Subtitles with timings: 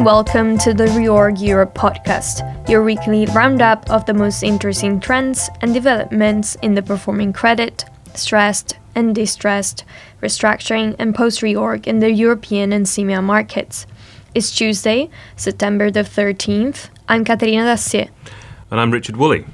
[0.00, 2.40] Welcome to the Reorg Europe podcast,
[2.70, 8.78] your weekly roundup of the most interesting trends and developments in the performing credit, stressed,
[8.94, 9.84] and distressed,
[10.22, 13.86] restructuring, and post reorg in the European and CEEMEA markets.
[14.34, 16.88] It's Tuesday, September the 13th.
[17.06, 18.08] I'm Katerina Dassier.
[18.70, 19.44] And I'm Richard Woolley.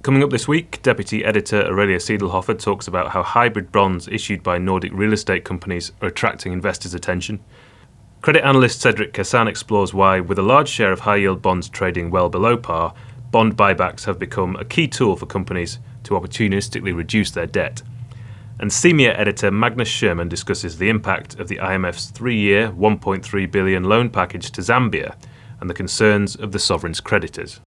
[0.00, 4.56] Coming up this week, Deputy Editor Aurelia Sedelhofer talks about how hybrid bonds issued by
[4.56, 7.40] Nordic real estate companies are attracting investors' attention.
[8.22, 12.10] Credit analyst Cedric Cassan explores why, with a large share of high yield bonds trading
[12.10, 12.92] well below par,
[13.30, 17.82] bond buybacks have become a key tool for companies to opportunistically reduce their debt.
[18.58, 23.84] And CEEMEA editor Magnus Sherman discusses the impact of the IMF's three year, 1.3 billion
[23.84, 25.16] loan package to Zambia
[25.58, 27.60] and the concerns of the sovereign's creditors.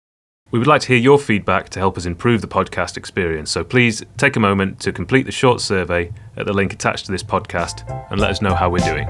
[0.50, 3.64] We would like to hear your feedback to help us improve the podcast experience, so
[3.64, 7.22] please take a moment to complete the short survey at the link attached to this
[7.22, 9.08] podcast and let us know how we're doing.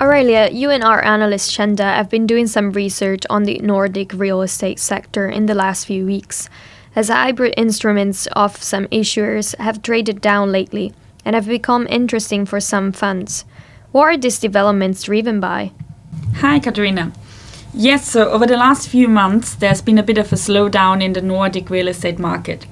[0.00, 4.42] Aurelia, you and our analyst Chenda have been doing some research on the Nordic real
[4.42, 6.48] estate sector in the last few weeks,
[6.94, 12.60] as hybrid instruments of some issuers have traded down lately and have become interesting for
[12.60, 13.44] some funds.
[13.90, 15.72] What are these developments driven by?
[16.36, 17.12] Hi, Katarina.
[17.74, 21.14] Yes, so over the last few months, there's been a bit of a slowdown in
[21.14, 22.66] the Nordic real estate market.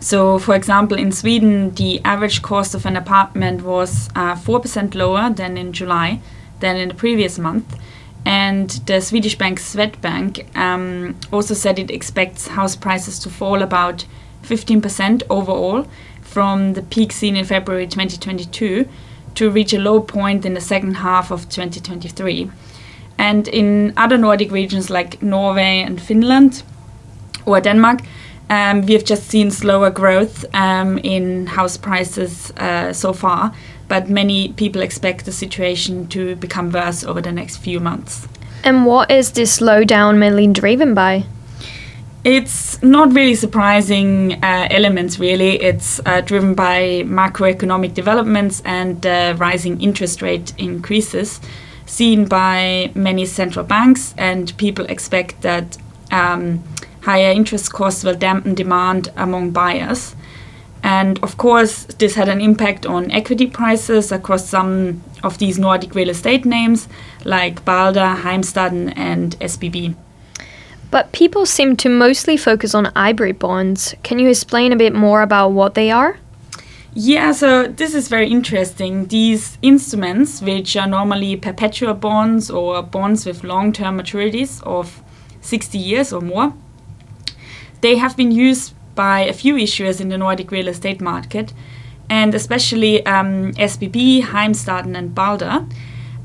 [0.00, 5.28] So, for example, in Sweden, the average cost of an apartment was uh, 4% lower
[5.28, 6.20] than in July
[6.60, 7.78] than in the previous month.
[8.24, 14.04] And the Swedish bank Swedbank um, also said it expects house prices to fall about
[14.42, 15.86] 15% overall
[16.20, 18.88] from the peak seen in February 2022
[19.34, 22.50] to reach a low point in the second half of 2023.
[23.18, 26.62] And in other Nordic regions like Norway and Finland
[27.46, 28.00] or Denmark,
[28.50, 33.54] um, we have just seen slower growth um, in house prices uh, so far,
[33.88, 38.28] but many people expect the situation to become worse over the next few months.
[38.64, 41.24] And what is this slowdown mainly driven by?
[42.24, 45.62] It's not really surprising uh, elements, really.
[45.62, 51.40] It's uh, driven by macroeconomic developments and uh, rising interest rate increases
[51.86, 55.78] seen by many central banks, and people expect that
[56.12, 56.62] um,
[57.02, 60.14] higher interest costs will dampen demand among buyers.
[60.82, 65.94] And of course, this had an impact on equity prices across some of these Nordic
[65.94, 66.88] real estate names
[67.24, 69.94] like Balder, Heimstaden, and SBB.
[70.90, 73.94] But people seem to mostly focus on hybrid bonds.
[74.02, 76.18] Can you explain a bit more about what they are?
[76.92, 79.06] Yeah, so this is very interesting.
[79.06, 85.00] These instruments, which are normally perpetual bonds or bonds with long term maturities of
[85.40, 86.52] 60 years or more,
[87.80, 91.52] they have been used by a few issuers in the Nordic real estate market,
[92.08, 95.64] and especially um, SBB, Heimstaden, and Balder.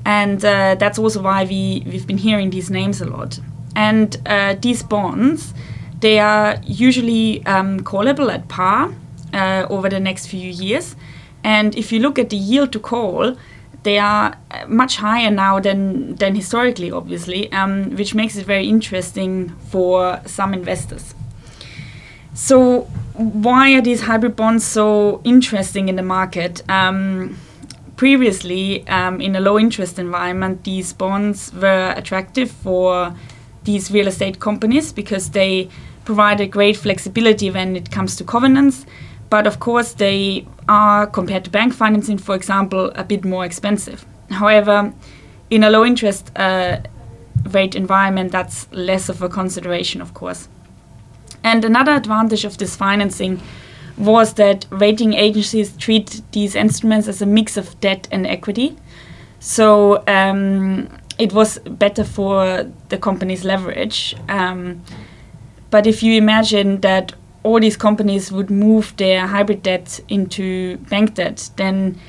[0.06, 3.40] And uh, that's also why we, we've been hearing these names a lot.
[3.76, 5.54] And uh, these bonds,
[6.00, 8.94] they are usually um, callable at par
[9.34, 10.96] uh, over the next few years.
[11.44, 13.36] And if you look at the yield to call,
[13.84, 18.68] they are uh, much higher now than, than historically, obviously, um, which makes it very
[18.68, 21.14] interesting for some investors.
[22.35, 22.81] So,
[23.13, 26.62] why are these hybrid bonds so interesting in the market?
[26.69, 27.38] Um,
[27.96, 33.16] previously, um, in a low interest environment, these bonds were attractive for
[33.63, 35.69] these real estate companies because they
[36.03, 38.85] provided great flexibility when it comes to covenants
[39.29, 44.06] but of course, they are, compared to bank financing, for example, a bit more expensive.
[44.29, 44.94] However,
[45.50, 46.79] in a low interest uh,
[47.50, 50.47] rate environment, that's less of a consideration, of course.
[51.46, 53.40] And another advantage of this financing
[53.97, 58.76] was that rating agencies treat these instruments as a mix of debt and equity.
[59.40, 60.90] So um,
[61.20, 64.16] it was better for the company's leverage.
[64.28, 64.82] Um,
[65.70, 67.14] but if you imagine that
[67.44, 72.00] all these companies would move their hybrid debt into bank debt, then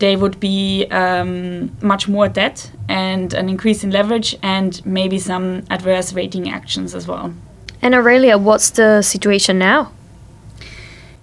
[0.00, 5.62] they would be um, much more debt and an increase in leverage and maybe some
[5.70, 7.32] adverse rating actions as well.
[7.82, 9.90] And Aurelia, what's the situation now?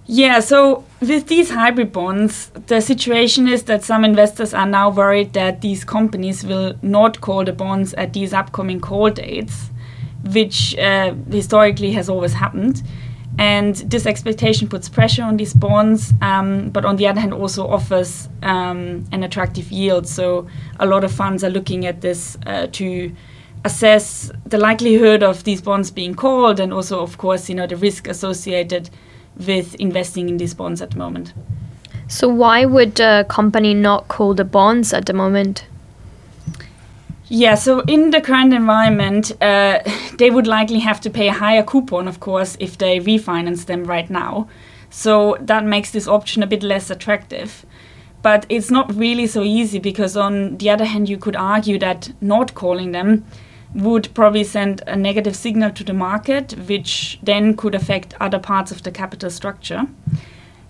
[0.06, 5.34] Yeah, so with these hybrid bonds, the situation is that some investors are now worried
[5.34, 9.70] that these companies will not call the bonds at these upcoming call dates,
[10.34, 12.84] which uh, historically has always happened.
[13.38, 17.66] And this expectation puts pressure on these bonds, um, but on the other hand, also
[17.68, 20.08] offers um, an attractive yield.
[20.08, 20.48] So
[20.80, 23.16] a lot of funds are looking at this uh, to
[23.66, 27.78] assess the likelihood of these bonds being called, and also, of course, you know, the
[27.78, 28.90] risk associated
[29.38, 31.34] with investing in these bonds at the moment.
[32.08, 35.66] So, why would a company not call the bonds at the moment?
[37.32, 39.80] Yeah, so in the current environment, uh,
[40.18, 43.84] they would likely have to pay a higher coupon, of course, if they refinance them
[43.84, 44.50] right now.
[44.90, 47.66] So that makes this option a bit less attractive.
[48.22, 52.12] But it's not really so easy because, on the other hand, you could argue that
[52.20, 53.24] not calling them
[53.74, 58.72] would probably send a negative signal to the market, which then could affect other parts
[58.72, 59.88] of the capital structure.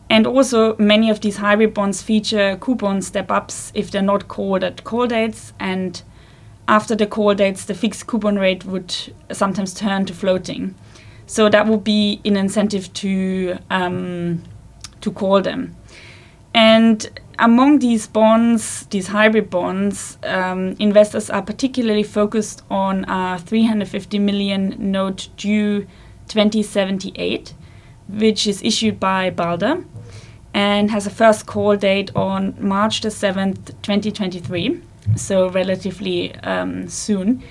[0.10, 4.64] And also, many of these hybrid bonds feature coupon step ups if they're not called
[4.64, 5.54] at call dates.
[5.60, 6.02] And
[6.68, 8.96] after the call dates, the fixed coupon rate would
[9.32, 10.76] sometimes turn to floating.
[11.28, 14.42] So that would be an incentive to um,
[15.02, 15.76] to call them.
[16.54, 17.08] And
[17.38, 24.76] among these bonds, these hybrid bonds, um, investors are particularly focused on a 350 million
[24.78, 25.88] note due
[26.28, 27.54] 2078,
[28.08, 29.84] which is issued by Balder
[30.54, 34.82] and has a first call date on March the 7th, 2023,
[35.16, 37.44] so relatively um, soon.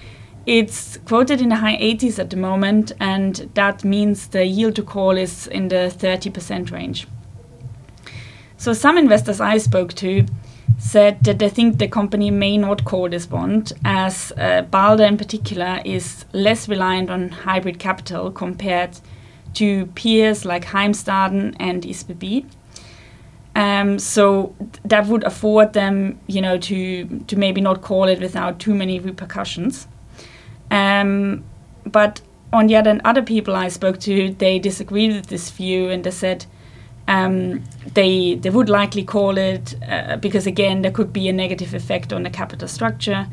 [0.46, 4.82] It's quoted in the high 80s at the moment, and that means the yield to
[4.82, 7.06] call is in the 30% range.
[8.58, 10.26] So, some investors I spoke to
[10.78, 15.16] said that they think the company may not call this bond, as uh, Balder in
[15.16, 18.98] particular is less reliant on hybrid capital compared
[19.54, 22.46] to peers like Heimstaden and SBB.
[23.54, 28.58] Um, so that would afford them, you know, to to maybe not call it without
[28.58, 29.86] too many repercussions.
[30.70, 31.44] Um,
[31.86, 32.20] but
[32.52, 36.10] on the other other people I spoke to, they disagreed with this view and they
[36.10, 36.46] said
[37.08, 37.64] um,
[37.94, 42.12] they they would likely call it uh, because again there could be a negative effect
[42.12, 43.26] on the capital structure,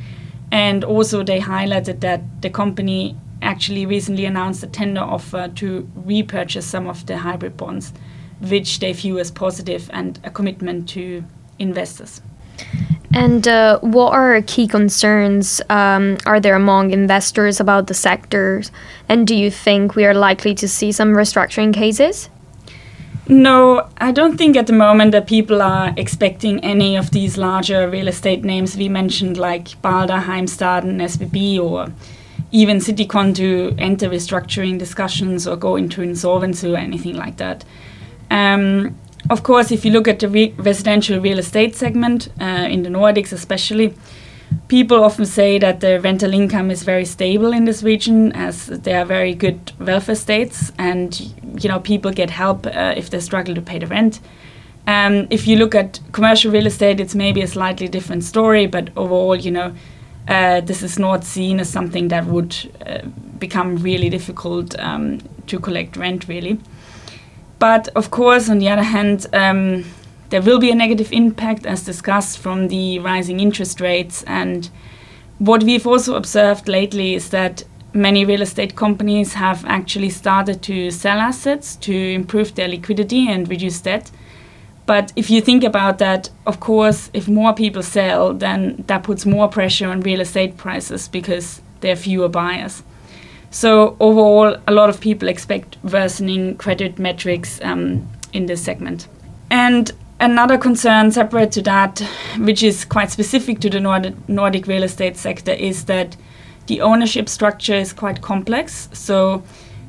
[0.51, 6.65] and also they highlighted that the company actually recently announced a tender offer to repurchase
[6.65, 7.93] some of the hybrid bonds
[8.41, 11.23] which they view as positive and a commitment to
[11.59, 12.21] investors.
[13.13, 18.71] And uh, what are key concerns um, are there among investors about the sectors?
[19.07, 22.29] And do you think we are likely to see some restructuring cases?
[23.27, 27.89] No, I don't think at the moment that people are expecting any of these larger
[27.89, 31.91] real estate names we mentioned, like Balder, Heimstaden, SBB, or
[32.51, 37.65] even Citycon to enter restructuring discussions or go into insolvency or anything like that.
[38.29, 38.95] Um,
[39.31, 42.89] of course, if you look at the re residential real estate segment uh, in the
[42.89, 43.95] Nordics, especially,
[44.67, 48.93] people often say that the rental income is very stable in this region as they
[48.93, 51.19] are very good welfare states, and
[51.61, 54.19] you know people get help uh, if they struggle to pay the rent.
[54.87, 58.89] Um, if you look at commercial real estate, it's maybe a slightly different story, but
[58.95, 59.73] overall, you know,
[60.27, 62.55] uh, this is not seen as something that would
[62.85, 62.99] uh,
[63.39, 66.59] become really difficult um, to collect rent, really.
[67.57, 69.85] But of course, on the other hand, um,
[70.35, 74.21] there will be a negative impact, as discussed, from the rising interest rates.
[74.23, 74.69] And
[75.39, 80.91] what we've also observed lately is that many real estate companies have actually started to
[80.91, 84.11] sell assets to improve their liquidity and reduce debt.
[84.85, 89.25] But if you think about that, of course, if more people sell, then that puts
[89.25, 92.83] more pressure on real estate prices because there are fewer buyers.
[93.51, 99.07] So overall, a lot of people expect worsening credit metrics um, in this segment.
[99.49, 101.99] And another concern separate to that,
[102.37, 106.15] which is quite specific to the Nord- Nordic real estate sector, is that
[106.67, 108.89] the ownership structure is quite complex.
[108.93, 109.43] So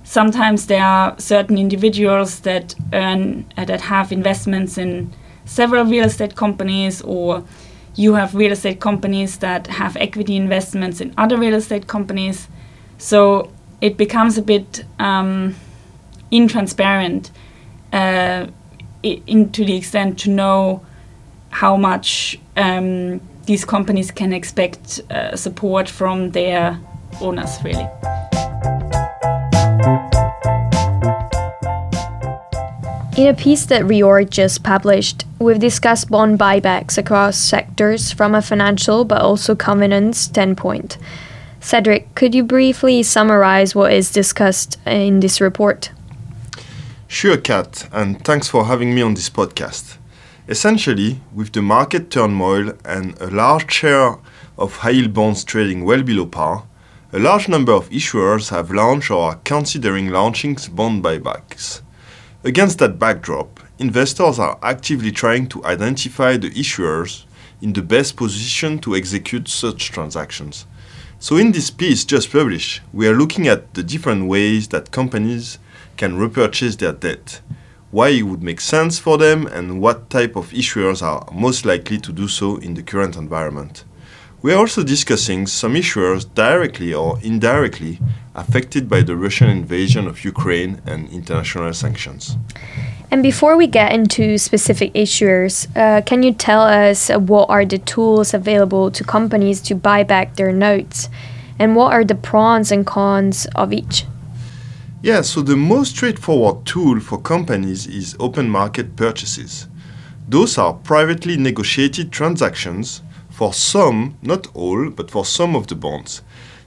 [0.06, 5.12] sometimes there are certain individuals that earn uh, that have investments in
[5.45, 7.45] several real estate companies or
[7.97, 12.49] you have real estate companies that have equity investments in other real estate companies
[12.99, 15.54] so it becomes a bit um,
[16.30, 17.30] intransparent
[17.92, 18.47] uh,
[19.03, 20.85] to the extent to know
[21.50, 26.79] how much um, these companies can expect uh, support from their
[27.21, 27.88] owners, really.
[33.17, 38.43] In a piece that Reorg just published, we've discussed bond buybacks across sectors from a
[38.43, 40.99] financial but also governance standpoint.
[41.59, 45.91] Cedric, could you briefly summarize what is discussed in this report?
[47.09, 49.97] Sure, Kat, and thanks for having me on this podcast.
[50.49, 54.19] Essentially, with the market turmoil and a large share
[54.59, 56.65] of high yield bonds trading well below par,
[57.13, 61.81] a large number of issuers have launched or are considering launching bond buybacks.
[62.43, 67.25] Against that backdrop, investors are actively trying to identify the issuers
[67.63, 70.67] in the best position to execute such transactions.
[71.21, 75.59] So, in this piece just published, we are looking at the different ways that companies
[75.97, 77.41] can repurchase their debt,
[77.91, 81.99] why it would make sense for them, and what type of issuers are most likely
[81.99, 83.85] to do so in the current environment.
[84.43, 87.99] We are also discussing some issuers directly or indirectly
[88.35, 92.37] affected by the Russian invasion of Ukraine and international sanctions.
[93.11, 97.79] And before we get into specific issuers, uh, can you tell us what are the
[97.79, 101.09] tools available to companies to buy back their notes?
[101.59, 104.05] And what are the pros and cons of each?
[105.07, 109.69] Yeah, so the most straightforward tool for companies is open market purchases.
[110.29, 116.23] Those are privately negotiated transactions for some, not all, but for some of the bonds.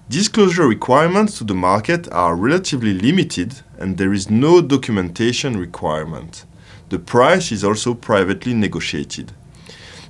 [0.08, 6.46] Disclosure requirements to the market are relatively limited and there is no documentation requirement.
[6.88, 9.34] The price is also privately negotiated.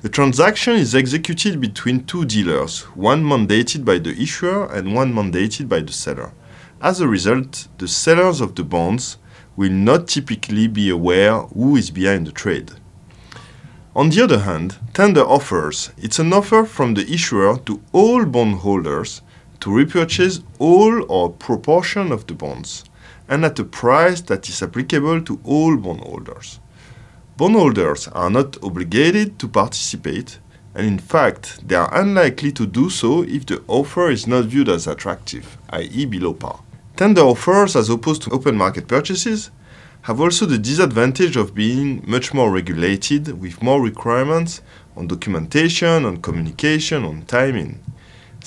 [0.03, 5.67] The transaction is executed between two dealers, one mandated by the issuer and one mandated
[5.67, 6.31] by the seller.
[6.81, 9.17] As a result, the sellers of the bonds
[9.57, 12.71] will not typically be aware who is behind the trade.
[13.93, 19.21] On the other hand, tender offers, it's an offer from the issuer to all bondholders
[19.59, 22.86] to repurchase all or proportion of the bonds
[23.27, 26.62] and at a price that is applicable to all bondholders.
[27.36, 30.39] Bondholders are not obligated to participate,
[30.74, 34.69] and in fact, they are unlikely to do so if the offer is not viewed
[34.69, 36.62] as attractive, i.e., below par.
[36.99, 39.51] Tender offers, as opposed to open market purchases,
[40.01, 44.61] have also the disadvantage of being much more regulated with more requirements
[44.97, 47.79] on documentation, on communication, on timing.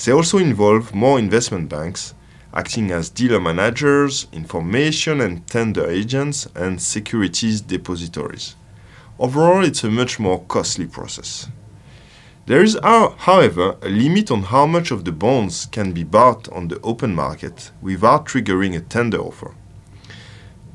[0.05, 2.13] They also involve more investment banks
[2.53, 8.55] acting as dealer managers, information and tender agents, and securities depositories.
[9.17, 11.47] Overall, it's a much more costly process.
[12.45, 16.49] There is, uh, however, a limit on how much of the bonds can be bought
[16.49, 19.55] on the open market without triggering a tender offer.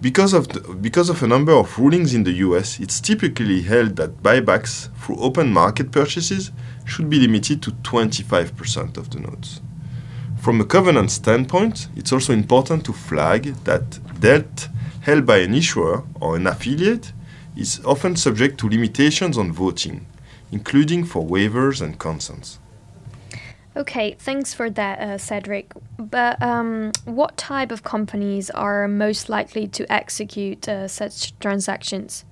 [0.01, 3.97] Because of, the, because of a number of rulings in the US, it's typically held
[3.97, 6.53] that buybacks through open market purchases
[6.87, 9.61] should be limited to 25% of the notes.
[10.39, 14.69] From a covenant standpoint, it's also important to flag that debt
[15.03, 17.13] held by an issuer or an affiliate
[17.57, 20.07] is often subject to limitations on voting,
[20.51, 22.59] including for waivers and consents.
[23.77, 25.73] Okay, thanks for that, uh, Cedric.
[25.99, 32.25] But um, what type of companies are most likely to execute uh, such transactions?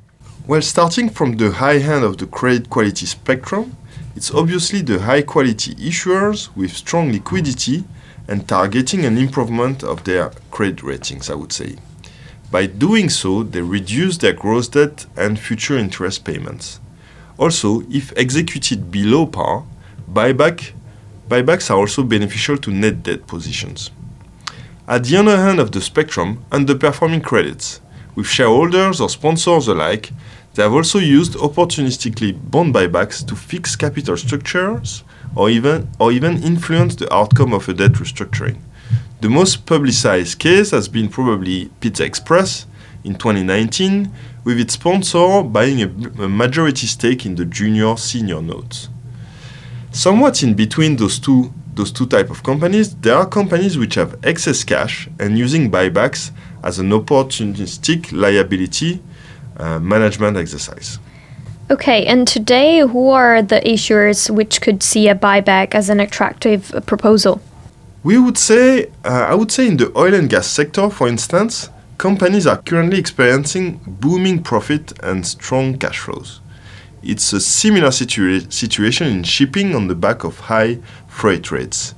[0.48, 3.76] Well, starting from the high end of the credit quality spectrum,
[4.16, 7.84] it's obviously the high quality issuers with strong liquidity
[8.26, 11.76] and targeting an improvement of their credit ratings, I would say.
[12.50, 16.80] By doing so, they reduce their gross debt and future interest payments.
[17.38, 19.64] Also, if executed below par,
[20.10, 20.72] buyback,
[21.28, 23.90] buybacks are also beneficial to net debt positions.
[24.88, 27.80] At the other end of the spectrum, underperforming credits,
[28.14, 30.10] with shareholders or sponsors alike
[30.56, 36.42] they have also used opportunistically bond buybacks to fix capital structures or even, or even
[36.42, 38.56] influence the outcome of a debt restructuring.
[39.20, 42.64] The most publicized case has been probably Pizza Express
[43.06, 44.10] in 2019,
[44.44, 45.86] with its sponsor buying a,
[46.24, 48.88] a majority stake in the junior senior notes.
[49.92, 54.18] Somewhat in between those two those two type of companies, there are companies which have
[54.24, 56.30] excess cash and using buybacks
[56.64, 59.02] as an opportunistic liability
[59.58, 60.98] uh, management exercise.
[61.70, 66.72] Okay, and today, who are the issuers which could see a buyback as an attractive
[66.86, 67.42] proposal?
[68.02, 71.68] We would say, uh, I would say, in the oil and gas sector, for instance,
[71.98, 76.40] companies are currently experiencing booming profit and strong cash flows.
[77.02, 81.94] It's a similar situa- situation in shipping on the back of high freight rates.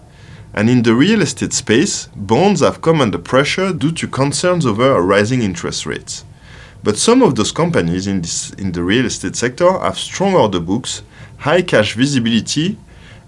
[0.54, 5.00] And in the real estate space, bonds have come under pressure due to concerns over
[5.02, 6.24] rising interest rates.
[6.82, 10.60] But some of those companies in, this, in the real estate sector have strong order
[10.60, 11.02] books,
[11.38, 12.78] high cash visibility,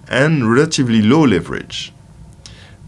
[0.09, 1.93] and relatively low leverage.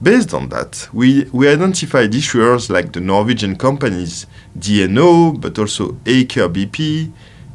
[0.03, 4.27] Based on that, we, we identified issuers like the Norwegian companies
[4.59, 7.13] DNO, but also Aker BP,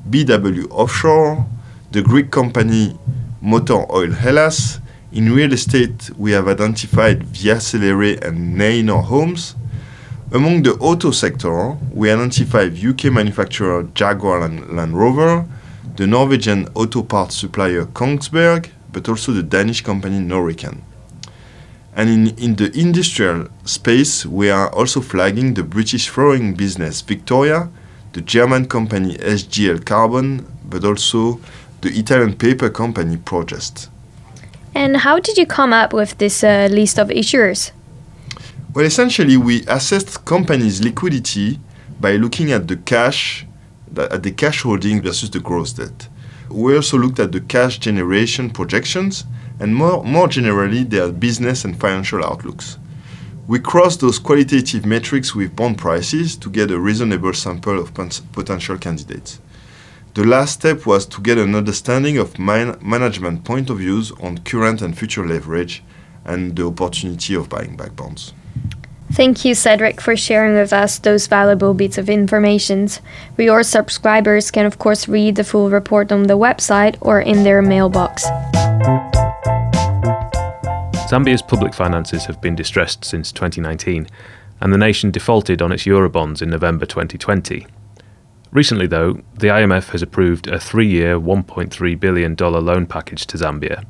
[0.10, 1.46] BW Offshore,
[1.92, 2.98] the Greek company
[3.42, 4.80] Motor Oil Hellas.
[5.12, 9.56] In real estate, we have identified Via Celere and Neinor Homes,
[10.30, 15.46] among the auto sector, we identified UK manufacturer Jaguar and Land Rover,
[15.96, 20.82] the Norwegian auto parts supplier Kongsberg, but also the Danish company Norican.
[21.98, 27.70] And in, in the industrial space, we are also flagging the British flooring business Victoria,
[28.14, 31.40] the German company SGL Carbon, but also
[31.82, 33.90] the Italian paper company Progest.
[34.76, 37.72] And how did you come up with this uh, list of issuers?
[38.76, 41.60] Well, essentially, we assessed companies' liquidity
[42.00, 43.48] by looking at the cash
[43.98, 46.08] at the cash holding versus the gross debt.
[46.50, 49.24] We also looked at the cash generation projections
[49.60, 52.78] and more, more generally their business and financial outlooks.
[53.48, 58.78] We cross those qualitative metrics with bond prices to get a reasonable sample of potential
[58.78, 59.40] candidates.
[60.16, 64.40] The last step was to get an understanding of man- management point of views on
[64.40, 65.84] current and future leverage
[66.26, 68.34] and the opportunity of buying back bonds.
[69.14, 72.90] Thank you, Cedric, for sharing with us those valuable bits of information.
[73.38, 77.62] Your subscribers can, of course, read the full report on the website or in their
[77.62, 78.26] mailbox.
[81.08, 84.08] Zambia's public finances have been distressed since 2019,
[84.60, 87.66] and the nation defaulted on its Eurobonds in November 2020.
[88.52, 93.86] Recently, though, the IMF has approved a three year, $1.3 billion loan package to Zambia.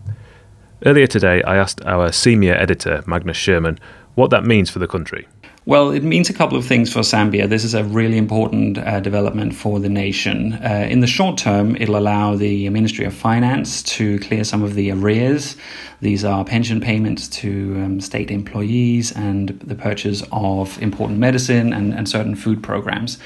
[0.85, 3.79] Earlier today, I asked our senior editor, Magnus Sherman,
[4.13, 5.27] what that means for the country.
[5.67, 7.49] Well, it means a couple of things for Zambia.
[7.49, 10.53] This is a really important uh, development for the nation.
[10.53, 14.75] Uh, in the short term, it'll allow the Ministry of Finance to clear some of
[14.75, 15.57] the arrears.
[15.99, 21.93] These are pension payments to um, state employees and the purchase of important medicine and,
[21.93, 23.17] and certain food programs.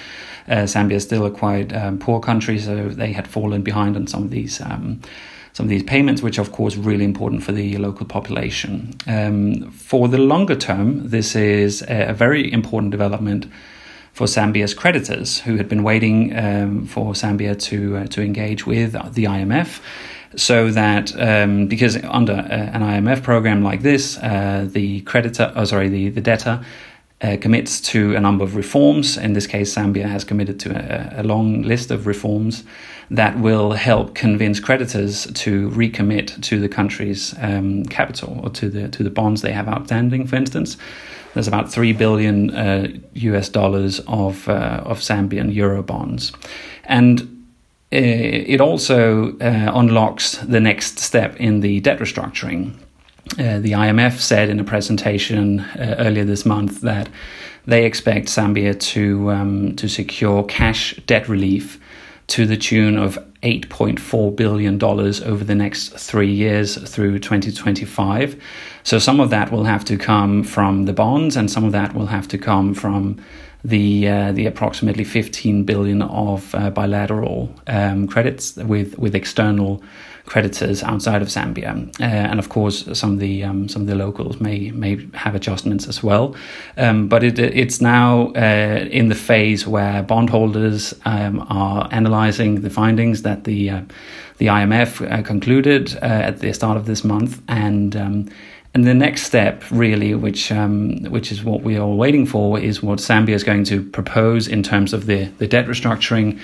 [0.47, 4.07] Uh, Zambia is still a quite um, poor country, so they had fallen behind on
[4.07, 4.59] some of these.
[4.61, 4.99] Um,
[5.53, 8.95] some of these payments, which are of course really important for the local population.
[9.07, 13.47] Um, for the longer term, this is a, very important development
[14.13, 18.93] for Zambia's creditors, who had been waiting um, for Zambia to uh, to engage with
[19.13, 19.81] the IMF.
[20.37, 25.65] So that um, because under uh, an IMF program like this, uh, the creditor, oh,
[25.65, 26.63] sorry, the, the debtor
[27.21, 29.17] uh, commits to a number of reforms.
[29.17, 32.63] In this case, Zambia has committed to a, a, long list of reforms
[33.11, 38.87] that will help convince creditors to recommit to the country's um, capital or to the
[38.89, 40.25] to the bonds they have outstanding.
[40.25, 40.77] For instance,
[41.33, 43.49] there's about three billion uh, U.S.
[43.49, 46.31] dollars of uh, of Zambian euro bonds,
[46.85, 47.21] and
[47.93, 52.73] uh, it also uh, unlocks the next step in the debt restructuring
[53.39, 57.09] uh, the IMF said in a presentation uh, earlier this month that
[57.65, 61.79] they expect Zambia to um, to secure cash debt relief
[62.27, 68.41] to the tune of 8.4 billion dollars over the next three years through 2025.
[68.83, 71.93] So some of that will have to come from the bonds, and some of that
[71.93, 73.17] will have to come from
[73.63, 79.83] the uh, the approximately 15 billion of uh, bilateral um, credits with with external
[80.25, 83.95] creditors outside of Zambia, uh, and of course some of the um, some of the
[83.95, 86.35] locals may may have adjustments as well.
[86.77, 92.69] Um, but it, it's now uh, in the phase where bondholders um, are analysing the
[92.69, 93.81] findings that the uh,
[94.41, 98.27] the IMF uh, concluded uh, at the start of this month, and um,
[98.73, 102.81] and the next step, really, which um, which is what we are waiting for, is
[102.81, 106.39] what Zambia is going to propose in terms of the the debt restructuring.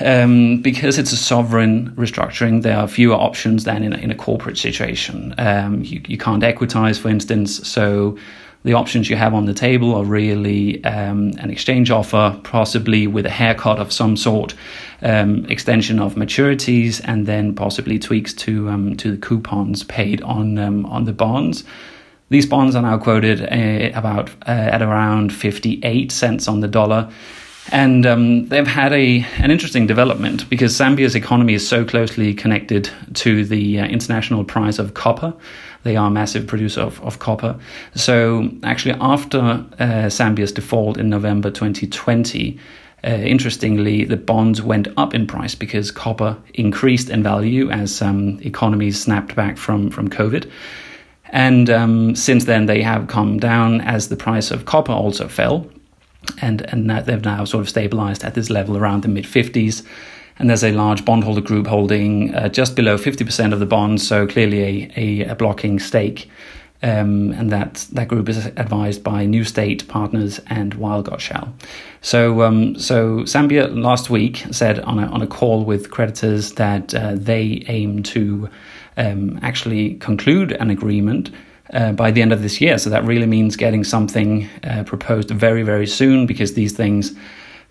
[0.00, 4.14] Um, because it's a sovereign restructuring, there are fewer options than in a, in a
[4.14, 5.34] corporate situation.
[5.38, 8.18] Um, you, you can't equitize, for instance, so
[8.66, 13.24] the options you have on the table are really um, an exchange offer, possibly with
[13.24, 14.56] a haircut of some sort,
[15.02, 20.58] um, extension of maturities, and then possibly tweaks to um, to the coupons paid on
[20.58, 21.62] um, on the bonds.
[22.28, 27.08] These bonds are now quoted uh, about uh, at around 58 cents on the dollar.
[27.72, 32.90] And um, they've had a an interesting development because Zambia's economy is so closely connected
[33.14, 35.34] to the uh, international price of copper.
[35.82, 37.58] They are a massive producer of, of copper.
[37.94, 39.38] So, actually, after
[39.78, 42.58] uh, Zambia's default in November 2020,
[43.04, 48.40] uh, interestingly, the bonds went up in price because copper increased in value as um,
[48.42, 50.50] economies snapped back from, from COVID.
[51.30, 55.70] And um, since then, they have come down as the price of copper also fell
[56.40, 59.84] and and they've now sort of stabilized at this level around the mid 50s.
[60.38, 64.26] And there's a large bondholder group holding uh, just below 50% of the bonds, so
[64.26, 66.28] clearly a, a, a blocking stake.
[66.82, 71.50] Um, and that, that group is advised by Newstate Partners and Weil Gotshal.
[72.02, 76.94] So, um, so Zambia last week said on a, on a call with creditors that
[76.94, 78.50] uh, they aim to
[78.98, 81.30] um, actually conclude an agreement
[81.72, 82.78] uh, by the end of this year.
[82.78, 87.14] So that really means getting something uh, proposed very, very soon because these things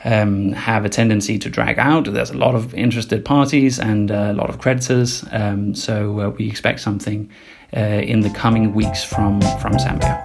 [0.04, 2.06] um, have a tendency to drag out.
[2.06, 5.26] There's a lot of interested parties and uh, a lot of creditors.
[5.32, 7.30] Um, so uh, we expect something
[7.76, 10.22] uh, in the coming weeks from, from Zambia.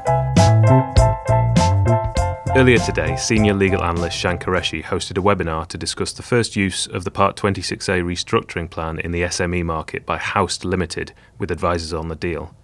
[2.56, 6.88] Earlier today, senior legal analyst Shan Qureshi hosted a webinar to discuss the first use
[6.88, 11.92] of the Part 26A restructuring plan in the SME market by Houst Limited with advisors
[11.92, 12.54] on the deal.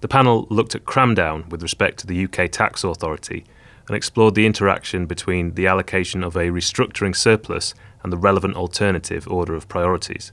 [0.00, 3.44] The panel looked at cramdown with respect to the UK tax authority
[3.88, 9.26] and explored the interaction between the allocation of a restructuring surplus and the relevant alternative
[9.28, 10.32] order of priorities.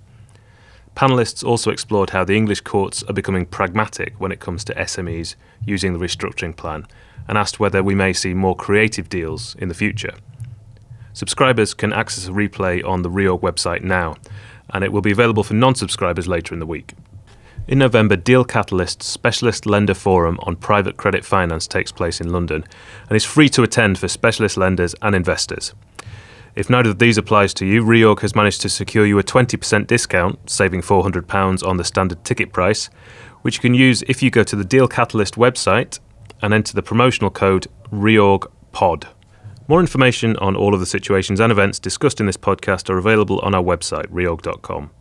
[0.95, 5.36] Panelists also explored how the English courts are becoming pragmatic when it comes to SMEs
[5.65, 6.86] using the restructuring plan
[7.28, 10.13] and asked whether we may see more creative deals in the future.
[11.13, 14.15] Subscribers can access a replay on the Reorg website now,
[14.71, 16.93] and it will be available for non subscribers later in the week.
[17.65, 22.65] In November, Deal Catalyst's Specialist Lender Forum on Private Credit Finance takes place in London
[23.08, 25.73] and is free to attend for specialist lenders and investors.
[26.56, 29.88] If neither of these applies to you, Reorg has managed to secure you a 20%
[29.88, 32.89] discount, saving £400 on the standard ticket price,
[33.43, 35.99] which you can use if you go to the Deal Catalyst website
[36.41, 39.06] and enter the promotional code REORGPOD.
[39.69, 43.39] More information on all of the situations and events discussed in this podcast are available
[43.39, 44.91] on our website, reorg.com.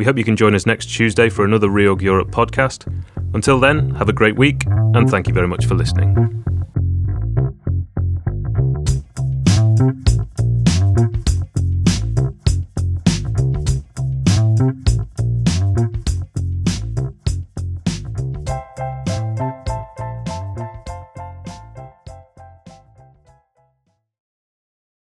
[0.00, 2.90] We hope you can join us next Tuesday for another Reorg Europe podcast.
[3.34, 6.40] Until then, have a great week, and thank you very much for listening.